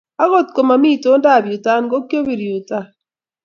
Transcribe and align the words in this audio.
akot 0.23 0.47
koma 0.55 0.75
mii 0.81 0.95
itondab 0.97 1.43
yu-turn, 1.49 1.83
kokiobir 1.91 2.39
yu-turn 2.49 2.87